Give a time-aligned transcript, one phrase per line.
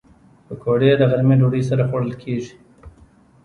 [0.45, 2.53] پکورې د غرمې ډوډۍ سره خوړل کېږي